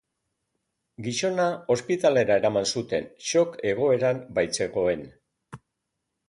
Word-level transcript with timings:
Gizona 1.07 1.43
ospitalera 1.75 2.37
eraman 2.41 2.65
zuten, 2.77 3.05
shock 3.27 3.61
egoeran 3.73 4.23
baitzegoen. 4.41 5.07